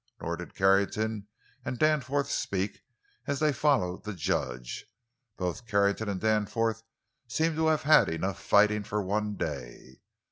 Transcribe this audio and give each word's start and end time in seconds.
Nor 0.19 0.37
did 0.37 0.55
Carrington 0.55 1.27
and 1.63 1.77
Danforth 1.77 2.27
speak 2.31 2.81
as 3.27 3.37
they 3.39 3.53
followed 3.53 4.03
the 4.03 4.15
judge. 4.15 4.85
Both 5.37 5.67
Carrington 5.67 6.09
and 6.09 6.19
Danforth 6.19 6.81
seemed 7.27 7.55
to 7.57 7.67
have 7.67 7.83
had 7.83 8.09
enough 8.09 8.41
fighting 8.41 8.83
for 8.83 9.03
one 9.03 9.35
day. 9.35 9.99